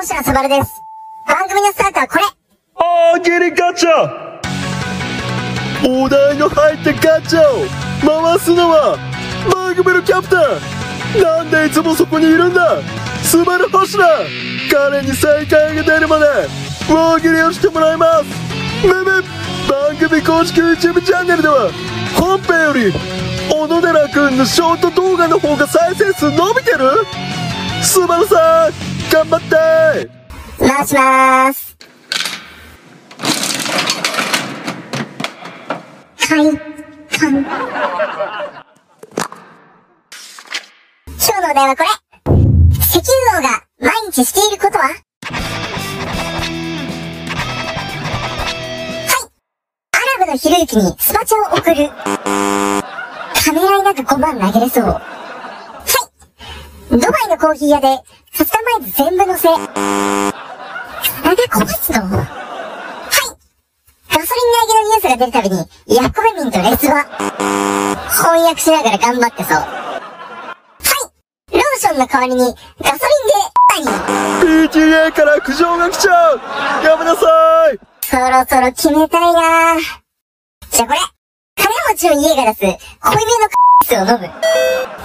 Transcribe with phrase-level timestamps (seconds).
[0.00, 0.82] 星野すばるです。
[1.26, 2.24] 番組のスタートはこれ。
[2.74, 4.40] 大喜利ガチャ。
[5.86, 7.66] お題の入ったガチャを
[8.00, 8.96] 回すのは
[9.52, 10.36] 番組のキャプテ
[11.18, 11.22] ン。
[11.22, 12.78] なんでいつもそこにいるんだ。
[13.22, 14.04] スバル星野
[14.70, 16.24] 彼に正解が出るまで
[16.88, 18.86] 大喜利をしてもらいます。
[18.86, 19.22] むむ
[19.68, 21.70] 番組公式 YouTube チャンネルでは
[22.18, 22.90] 本編より
[23.52, 26.88] 小野寺くんのショート動画の方が再生数伸びてる？
[27.82, 28.89] スバルさん。
[29.10, 30.08] 頑張って
[30.60, 31.76] 回しまーす。
[36.28, 36.56] はい、
[37.18, 37.32] かん。
[37.40, 37.50] 今
[41.18, 41.88] 日のお題はこれ。
[42.78, 44.84] 石油王が毎日していることは？
[44.84, 44.94] はい。
[49.90, 51.90] アラブのひろゆきにスパチャを送る。
[53.34, 55.02] ためらいなく5万投げれそう。
[56.90, 57.00] はい。
[57.00, 58.02] ドバイのコーヒー屋で
[58.36, 59.48] カスタマイズ全部乗せ。
[61.22, 62.00] 体こぼすの？
[62.00, 62.20] はい。
[64.12, 67.04] ガソリン値上げのニュースが出るたびに、ヤコメミンとレスは、
[68.10, 69.56] 翻訳しながら頑張ってそう。
[69.56, 69.64] は
[71.52, 71.56] い。
[71.56, 73.06] ローションの代わりに、ガソ
[73.78, 73.90] リンで、
[74.42, 76.40] 何 PTA から苦情が来ちゃう
[76.84, 77.20] やめなさ
[77.72, 79.78] いそろそろ決めたいな
[80.70, 80.98] じゃあこれ、
[81.56, 82.60] 金持ちの家が出す、
[83.00, 83.48] 濃いめの
[83.84, 84.26] ス を飲む。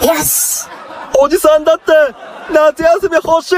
[0.07, 0.67] よし
[1.17, 1.91] おじさんだって
[2.53, 3.55] 夏休み欲しい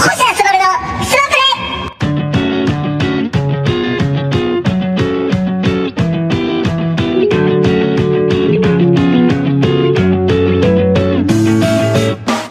[0.00, 0.64] 星野すばるの、
[1.02, 1.40] スマプレ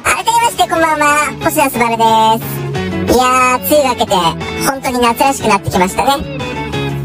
[0.04, 1.06] 改めましてこんばんは、
[1.44, 2.04] 星野すばるで
[2.44, 2.58] す。
[3.14, 4.12] いやー、梅雨が明けて、
[4.68, 6.24] 本当に夏らしくなってきましたね。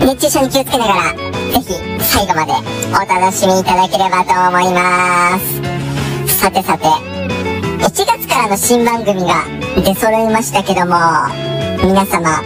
[0.00, 2.52] 熱中症に気をつけながら、ぜひ、最後まで
[2.90, 5.71] お楽しみいただければと思います。
[6.42, 9.44] さてさて、1月からの新番組が
[9.76, 10.96] 出揃いましたけども、
[11.86, 12.42] 皆様、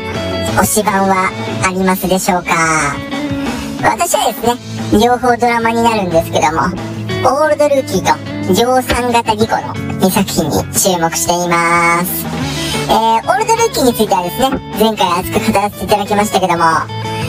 [0.60, 1.30] 推し版は
[1.66, 2.50] ありますでしょうか？
[3.82, 6.64] 私はですね、両方ドラマになるんですけども、
[7.24, 8.12] オールドルーキーと
[8.52, 12.26] 量産型ギコの2作品に注目しています。
[12.90, 16.64] えー、オールドルーキーについてはですね、前回熱く語らせていただきましたけども、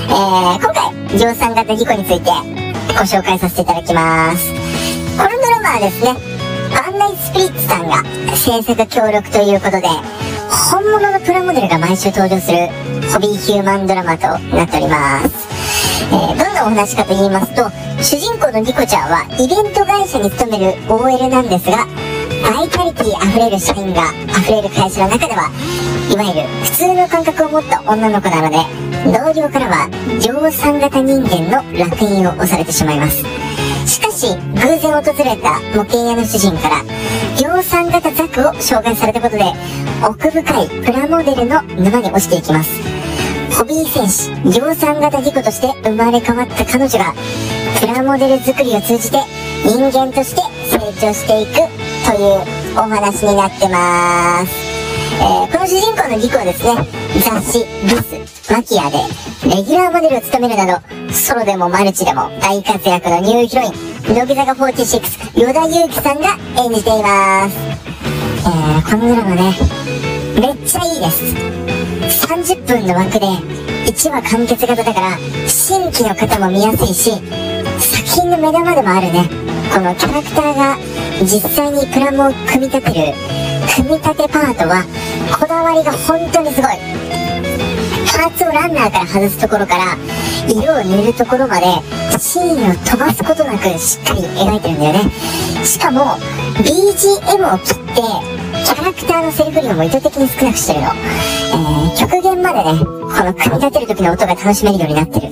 [0.09, 2.29] えー、今回、量産型ギコについて
[2.89, 4.51] ご紹介させていただきます。
[5.15, 6.36] このドラマはですね、
[7.37, 8.03] リッツさんが
[8.35, 9.87] 制作協力ということで、
[10.71, 12.67] 本物のプラモデルが毎週登場する
[13.13, 15.47] ホビーヒューマンドラマとなっております。
[16.09, 17.69] えー、どんなお話かと言いますと、
[18.01, 21.85] 主人公のリコちゃんはイベント会社に勤める OL なんですが、
[22.41, 25.51] バイタリティ溢れる社員が溢れる会社の中では、
[26.09, 28.57] いわゆる普通の感覚を持った女の子なので、
[29.05, 29.89] 同僚からは
[30.25, 33.23] 量産型人間の烙印を押されてしまいます。
[33.85, 36.83] しかし、偶然訪れた模型屋の主人から、
[37.67, 39.43] 量産型ザクを紹介されたことで、
[40.01, 42.71] 奥深いプラモデルの沼に落ちていきます。
[43.57, 47.13] ホビー戦士、量産型ギコとして生まれ変わった彼女が、
[47.81, 49.17] プラモデル作りを通じて
[49.65, 51.55] 人間として成長していく
[52.09, 54.53] というお話になってます。
[55.19, 56.87] えーこの主人公のギコはですね、
[57.19, 57.89] 雑誌、ビ
[58.25, 58.97] ス、マキアで、
[59.43, 67.57] レギュラーモデルを務めるなど、ソロでもマルチでも大活躍のニューヒロイン、乃木坂46、与田祐希さんが演じています。
[68.39, 69.53] えー、このドラマね、
[70.39, 71.35] めっちゃいいです。
[72.25, 73.25] 30分の枠で、
[73.85, 75.17] 1話完結型だから、
[75.47, 77.11] 新規の方も見やすいし、
[77.79, 79.29] 作品の目玉でもあるね。
[79.73, 80.77] このキャラクターが
[81.21, 83.13] 実際にプラモを組み立てる、
[83.75, 84.85] 組み立てパートは、
[85.37, 86.71] こだわりが本当にすごい。
[88.17, 89.97] パーツをランナーから外すところから、
[90.47, 95.11] 色を塗るところまで、シーンを飛ばすことなくしっかり描いてるんだよね。
[95.63, 96.17] しかも、
[96.57, 100.87] BGM を切って、キャラクターのセリフ量も意図的に少なくしてるの。
[100.87, 105.27] えー、極限までね、この組み立てる時の音が楽しめるようになってる。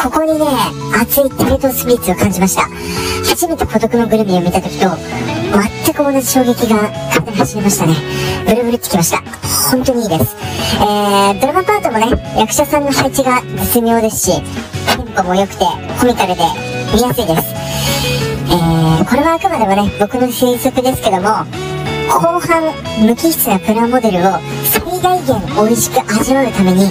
[0.00, 0.46] ここにね、
[1.00, 2.62] 熱いテレ東スピリッツを感じました。
[3.28, 4.88] 初めて孤独のグルメを見た時と、
[5.84, 7.94] 全く同じ衝撃が体に走りましたね。
[8.46, 9.22] ブルブルってきました。
[9.70, 10.36] 本当にいいです。
[10.80, 14.42] えー、ドラマパートもね、役者さんの配置が絶妙ですし、
[15.18, 15.64] テンポも良くて、
[16.00, 16.42] コミカルで、
[16.94, 17.54] 見やすいです。
[18.46, 21.44] えー、これはあくまでもね、僕の推測ですけども、
[22.08, 22.72] 後半、
[23.04, 26.90] 無機質なプラモデルを最大限美味しく味わうために、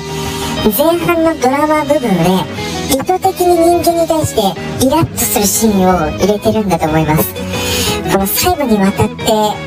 [0.77, 2.07] 前半のドラマ部分で、
[2.89, 7.33] 意図的に人間に対してイラッとするシーンを入れてるんだと思います。
[8.11, 9.15] この細部にわたって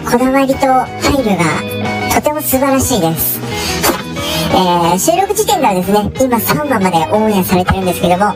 [0.05, 3.40] こだわりと配慮がとても素晴らしいです。
[4.53, 8.35] えー、収録時点ではですね、今3話までオンエアされてるんですけども、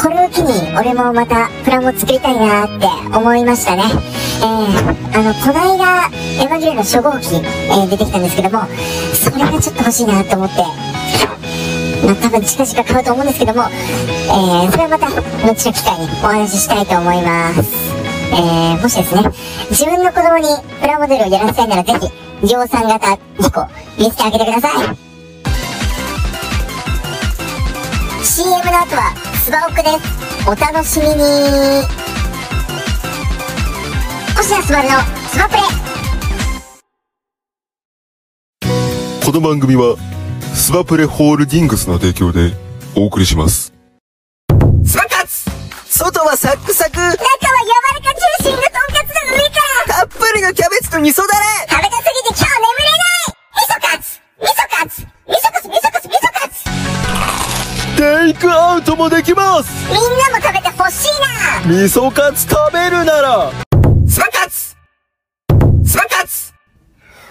[0.00, 3.82] これを機に俺もまたプラモ作りたいなーって思いましたね。
[4.40, 6.08] えー、あの、この間、
[6.42, 8.66] エヴァンゲリオンの初号機、えー出てきたんですけども、
[9.14, 10.62] それがちょっと欲しいなと思って、
[12.06, 15.16] まあ、多分近々買うと思うんですけども、えー、それはまた、後
[15.46, 17.92] の機会にお話ししたいと思います。
[18.32, 19.22] えー、もしですね、
[19.70, 20.48] 自分の子供に
[20.80, 21.92] プラモデルをやらせたいならぜ
[22.40, 25.11] ひ、量産型2個、見つけてあげてください。
[28.24, 29.12] CM の後は、
[29.44, 30.48] スバオクです。
[30.48, 31.14] お楽しみに。
[34.36, 34.94] 星名スバルの
[35.28, 35.60] スマプレ。
[39.26, 39.96] この番組は、
[40.54, 42.52] スバプレホールディングスの提供で
[42.94, 43.72] お送りします。
[44.84, 45.50] スパカツ。
[45.88, 46.90] 外はサックサク。
[46.92, 49.56] 中は柔らかジューシーなとんかつの上か
[49.88, 49.94] ら。
[49.94, 51.44] たっぷりのキャベツと味噌だれ。
[51.68, 52.81] 食べたすぎて今日眠い
[58.02, 59.70] テイクアウトもできます。
[59.86, 60.00] みんな
[60.30, 61.72] も食べてほしいな。
[61.72, 63.52] 味噌カツ食べるなら。
[64.08, 64.76] スパカツ。
[65.86, 66.52] スパカツ。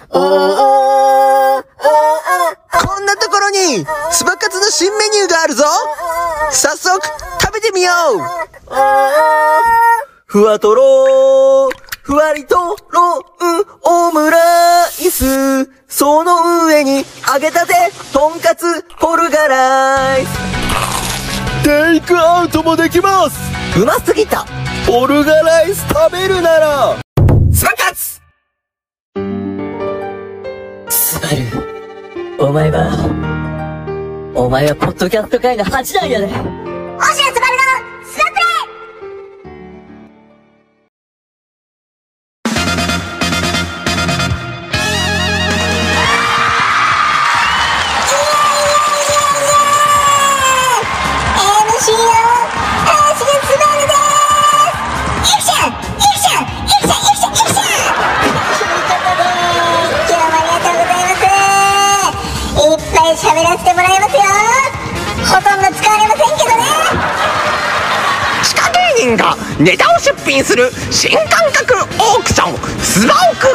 [0.08, 1.64] おーおー
[2.86, 5.64] こんなところにスパカツの新メニューがあるぞ
[6.50, 7.06] 早速
[7.38, 8.18] 食べてみよう
[10.24, 11.70] ふわとろー
[12.02, 13.24] ふわりとろう
[13.84, 17.74] オムライスその上に揚げたて
[18.12, 20.61] とんかつポルガライス
[21.62, 23.52] テイクアウトもできます。
[23.80, 24.44] うますぎた。
[24.84, 26.96] ポルガライス食べるなら。
[27.52, 28.20] スパカツ
[30.88, 36.26] スバル、お前は、お前はポッドキャスト界の8段やで。
[36.26, 37.71] 星野スバルの
[69.62, 73.46] ネタを出品する新感覚オークションスバオク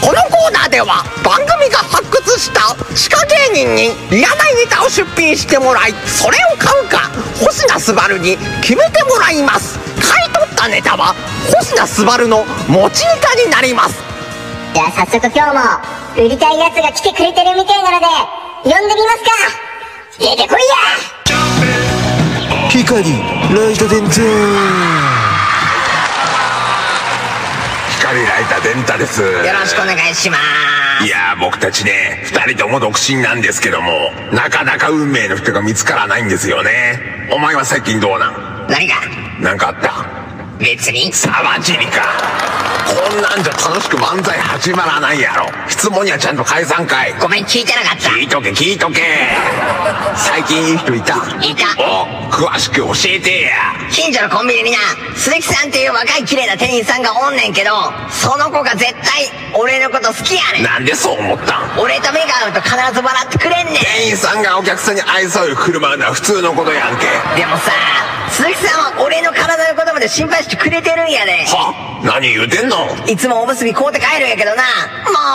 [0.00, 3.18] このコーナーでは番組が発掘した地下
[3.50, 7.10] 芸人にいらないネタを出品してもらいそれを買うか
[7.44, 11.14] 星名スバルに決めてもらいます買い取ったネタは
[11.52, 13.98] 星名スバルの持ちネタになります。
[14.72, 18.06] じゃあ早速今日も売りたいやつが来てくれてるみたいなので
[18.62, 19.30] 呼んでみますか。
[20.16, 21.10] 出てこいや。
[22.70, 24.08] 光ライト電
[28.10, 29.20] 池光ライタ電太です。
[29.22, 30.36] よよろしくお願いしま
[30.98, 37.28] すいやー僕たちね、二人とも独身なんですけども、なかなか運命の人が見つからないんですよね。
[37.32, 38.66] お前は最近どうなん？
[38.68, 38.96] 何が？
[39.40, 40.58] なんかあった？
[40.58, 42.02] 別に沢尻か。
[42.90, 45.46] こんなんじゃ楽しく漫才始まらないやろ。
[45.68, 47.14] 質問にはちゃんと返さんかい。
[47.20, 49.02] ごめん聞いてなかった聞いとけ聞いとけ。
[50.16, 51.14] 最近いい人いた？
[51.38, 53.78] いたお、詳しく教えてや。
[53.92, 54.78] 近所のコンビニにな
[55.14, 57.70] 鈴木さんっていう若い綺麗な店員さんがおんねんけど
[58.10, 61.78] その子が絶対俺のこと好きやねんなんでそう思ったん？
[61.78, 67.06] 俺と目が合うと必ず笑ってくれんねん店員さんがお客さんに愛想よく振る舞うのは普通のことやんけ。
[67.38, 67.70] でもさ
[68.30, 71.44] 鈴木さんは俺の体のことまで心配してくれてるんやで。
[71.50, 72.88] は何言うてんの？
[73.06, 74.62] いつもおむすび買うて帰るんやけどな。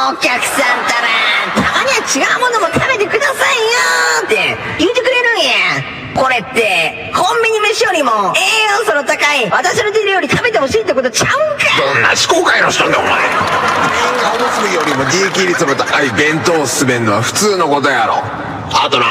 [0.10, 1.12] もうお客さんたら
[1.54, 4.58] たまには違うものも食べてくださいよって。
[4.80, 6.16] 言ってくれるんや。
[6.16, 8.40] これってコンビニ飯よりも栄
[8.80, 11.66] 養素の高い私の手料理食べてほしいってことちゃうんか。
[11.75, 13.12] どんな思考回路しとんねんお前。
[14.32, 18.24] おむすびよりも利益率の高い弁当を勧めんのは普通のことやろ。
[18.72, 19.06] あとな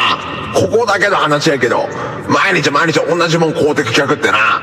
[0.55, 1.89] ここだけの話やけど
[2.29, 4.63] 毎日毎日同じもん買うてく客ってな。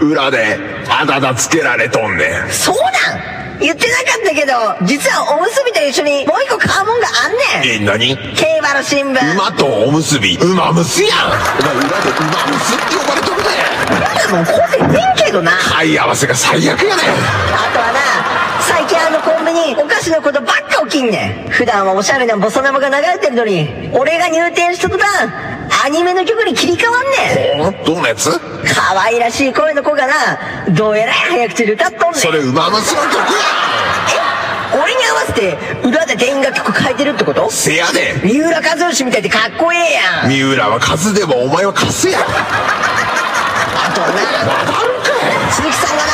[0.00, 2.50] 裏であだだつけられとんねん。
[2.50, 2.88] そうな
[3.56, 3.60] ん？
[3.60, 4.52] 言ってなかったけど
[4.86, 7.82] 実はおむすびと一緒にもう一個買うもんがあんねん。
[7.82, 8.16] え何？
[8.34, 9.32] 競馬の新聞。
[9.34, 10.36] 馬とおむすび。
[10.38, 11.18] 馬むすやん。
[11.28, 13.50] お前裏で馬むすって呼ばれとるで。
[14.32, 15.52] もうこうてんけどな。
[15.58, 16.88] 買い合わせが最悪やねん。
[16.88, 16.96] あ
[17.72, 18.31] とはな
[19.70, 21.50] のコンビニお菓子のことばっか起きんねん。
[21.50, 25.28] 普段はおしゃれなボサノバが流れてるのに俺が入店した途端
[25.84, 27.82] アニメの曲に切り替わんねん。
[27.82, 28.30] おどんなやつ？
[28.74, 30.14] 可愛らしい声の子がな
[30.74, 32.14] どうやら早口で歌っとんねん。
[32.14, 33.22] それ馬むすの曲や
[34.74, 37.46] え俺に合わせて裏で店員が曲変えてるってこと？
[37.46, 38.14] んせやで。
[38.22, 39.92] 三浦和義みたいでかっこええ
[40.22, 40.30] やん。
[40.30, 42.22] 三浦は数でもお前はカスやあ
[43.94, 44.22] とはな
[45.50, 46.12] 鈴木さんがな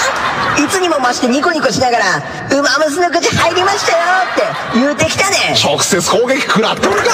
[0.58, 2.04] いつにも増してニコニコしながら、
[2.50, 5.56] ウマムスの口入りましたよって言うてきたねん。
[5.56, 7.12] 直接攻撃食らっとるから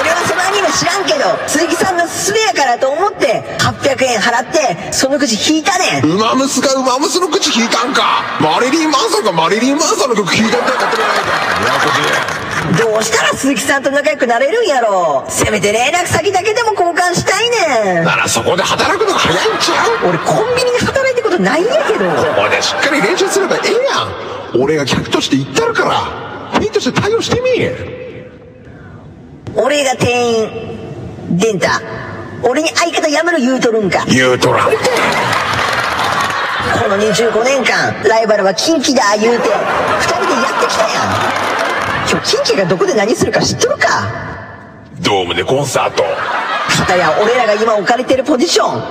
[0.00, 6.04] 俺はそのアニメ知らんけど、鈴木さんのすべやからと思って、800円払って、その口引いたねん。
[6.04, 11.30] ウマムスがウマムスの口引いたんかマリリン・マンソンがマリリン・マンソンの曲弾いたってやってくれないか
[11.66, 12.47] ややこしい
[12.78, 17.50] どうしたら鈴木さんと仲良くなれるんやろせめて連絡先だけでも交換したい
[17.94, 18.04] ねん。
[18.04, 20.08] ならそこで働くのが早いんちゃう？
[20.08, 21.98] 俺コンビニで働いたことないんやけど。
[21.98, 23.72] ここでしっかり練習すればええ
[24.54, 27.50] やん俺が客として言ったるから店員として対応してみ
[29.60, 31.80] 俺が店員、デンタ。
[32.44, 34.04] 俺に相方やめろ言うとるんか。
[34.06, 34.76] 言うとらんて
[36.80, 40.88] この25年間、ライバルはキンキだ言うて、二人でやってきたや
[41.54, 41.57] ん。
[42.10, 44.08] 今日キンキがどこで何するか知っとるか。
[45.00, 46.02] ドームでコンサート。
[46.78, 48.82] 片や俺らが今置かれてるポジション。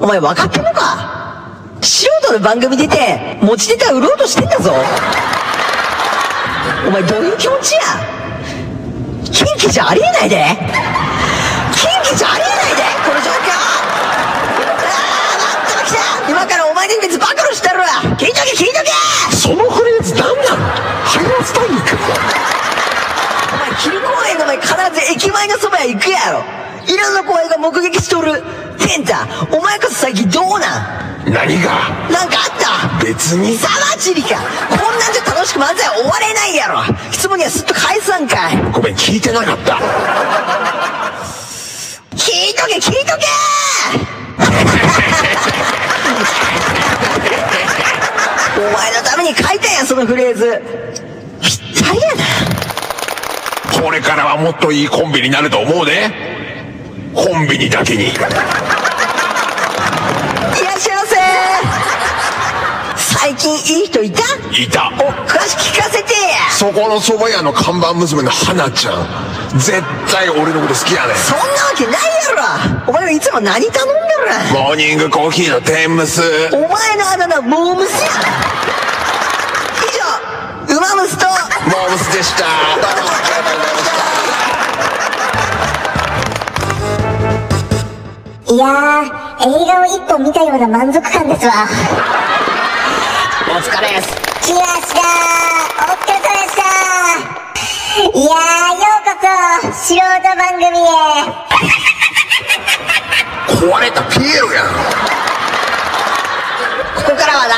[0.00, 1.52] お前分かってんのか。
[1.82, 4.72] 素人の番組出て、持ちネタ売ろうとしてんだぞ。
[6.86, 7.80] お前どういう気持ちや。
[9.24, 10.36] キンキじゃありえないで。
[11.76, 13.52] キンキじゃありえないでこの状況。
[13.52, 15.98] あー、なんとか来た。
[16.30, 17.86] 今からお前の秘密暴露してやるわ。
[18.16, 18.90] 聞いとけ聞いとけ。
[19.36, 20.56] そのフレーズ何なの？
[21.04, 22.61] ハイラスタイルか
[24.62, 26.42] 必ず駅前のそば屋行くやろ。
[26.86, 28.42] いろんな後輩が目撃しとる。
[28.78, 30.66] テンタお前こそ最近どうな
[31.24, 31.32] ん？
[31.32, 31.70] 何が？
[32.10, 32.50] なんかあっ
[32.98, 33.04] た？
[33.04, 33.56] 別に。
[33.56, 34.36] さまちりか。
[34.70, 36.82] こんなんじゃ楽しく漫才終われないやろ。
[37.12, 38.56] 質問にはすっと返さんかい。
[38.72, 39.78] ごめん聞いてなかった。
[42.16, 43.26] 聞いとけ聞いとけ！
[48.58, 50.62] お前のために書いたんやそのフレーズ。
[51.40, 51.50] ぴっ
[51.84, 52.24] たりやな
[53.80, 56.10] これからはもっといいコンビになると思うで。
[57.14, 58.04] コンビニだけに。
[58.04, 58.18] いらっ
[60.78, 61.16] しゃいませ。
[62.96, 64.20] 最近いい人いた？
[64.50, 64.90] いた。
[64.98, 66.12] お詳しく聞かせて。
[66.12, 69.06] やそこの蕎麦屋の看板娘の花ちゃん。
[69.58, 71.98] 絶対俺のこと好きやねそんなわけないや
[72.84, 72.90] ろ。
[72.90, 74.54] お前はいつも何頼んでる？
[74.54, 76.22] モーニングコーヒーの天むす
[76.54, 78.08] お前のあだ名モームスや
[80.82, 82.42] マムスとモームスでした
[88.52, 91.68] いやー、映画を一本見たような満足感ですわ。
[93.48, 94.08] お疲れです。
[94.42, 95.00] 来ました。
[95.86, 96.62] お疲れ様でした。
[98.02, 99.14] いやー、ようこ
[99.62, 100.02] そ、素人
[100.36, 100.90] 番組へ。
[103.46, 104.66] 壊れたピエロやん。
[106.96, 107.54] ここからはな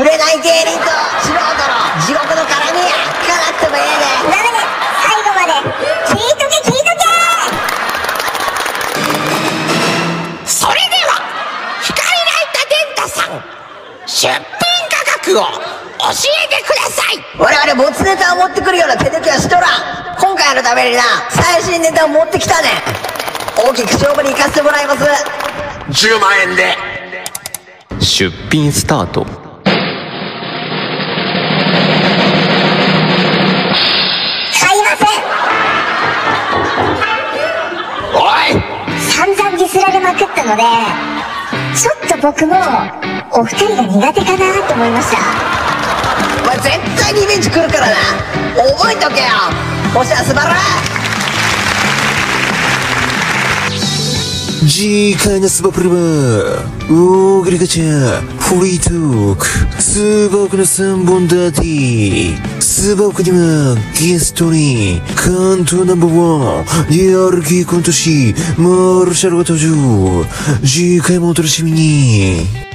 [0.00, 0.86] 売れない芸人と
[1.20, 1.44] 素人の
[2.06, 2.31] 地獄
[16.12, 16.14] え
[16.48, 17.16] てください。
[17.16, 19.64] で我々ボツネタを持ってくるような手抜きはしとらん。
[20.20, 22.68] 今回のためにな最新ネタを持ってきたね。
[22.68, 22.72] ん
[23.56, 25.00] 大きく勝負に行かせてもらいます。
[25.88, 26.76] 10万円で。
[28.00, 29.24] 出品スタート。
[29.24, 29.32] 買
[34.78, 35.08] いません。
[38.14, 38.16] お
[38.48, 38.50] い！
[39.00, 40.62] 散々ディスられまくったので、
[41.74, 42.56] ちょっと僕も、
[43.30, 44.38] お二人が苦手かな
[44.68, 45.61] と思いました。
[46.42, 47.96] お前絶対リベンジ来るからな。
[48.76, 49.28] 覚えとけよ。
[49.94, 50.56] もしはすばら
[54.66, 59.46] 次回のスバプルは、大喜利ガチャ、フリートーク、
[59.82, 62.60] スバオクの3本立て。
[62.60, 70.24] スバオクには、ゲストに、関東ナンバーワン、やる気コント師、マルシャルが登場。
[70.64, 72.71] 次回もお楽しみに。